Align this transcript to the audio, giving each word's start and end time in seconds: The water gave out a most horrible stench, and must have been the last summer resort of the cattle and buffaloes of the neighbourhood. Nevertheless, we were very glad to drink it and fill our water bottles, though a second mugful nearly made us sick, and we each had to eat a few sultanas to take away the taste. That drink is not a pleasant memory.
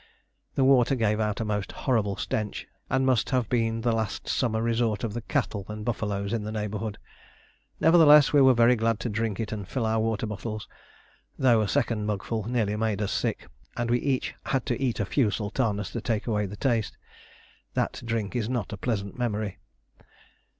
The 0.55 0.63
water 0.63 0.95
gave 0.95 1.19
out 1.19 1.41
a 1.41 1.45
most 1.45 1.71
horrible 1.73 2.15
stench, 2.15 2.65
and 2.89 3.05
must 3.05 3.29
have 3.29 3.47
been 3.49 3.81
the 3.81 3.91
last 3.91 4.27
summer 4.27 4.59
resort 4.59 5.03
of 5.03 5.13
the 5.13 5.21
cattle 5.21 5.63
and 5.69 5.85
buffaloes 5.85 6.33
of 6.33 6.41
the 6.41 6.51
neighbourhood. 6.51 6.97
Nevertheless, 7.79 8.33
we 8.33 8.41
were 8.41 8.55
very 8.55 8.75
glad 8.75 8.99
to 9.01 9.09
drink 9.09 9.39
it 9.39 9.51
and 9.51 9.67
fill 9.67 9.85
our 9.85 9.99
water 9.99 10.25
bottles, 10.25 10.67
though 11.37 11.61
a 11.61 11.67
second 11.67 12.07
mugful 12.07 12.45
nearly 12.49 12.75
made 12.75 12.99
us 12.99 13.11
sick, 13.11 13.47
and 13.77 13.91
we 13.91 13.99
each 13.99 14.33
had 14.47 14.65
to 14.65 14.81
eat 14.81 14.99
a 14.99 15.05
few 15.05 15.29
sultanas 15.29 15.91
to 15.91 16.01
take 16.01 16.25
away 16.25 16.47
the 16.47 16.57
taste. 16.57 16.97
That 17.75 18.01
drink 18.03 18.35
is 18.35 18.49
not 18.49 18.73
a 18.73 18.77
pleasant 18.77 19.19
memory. 19.19 19.59